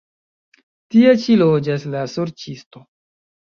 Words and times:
Tie 0.95 1.11
ĉi 1.25 1.37
loĝas 1.43 1.87
la 1.97 2.03
sorĉisto. 2.17 2.85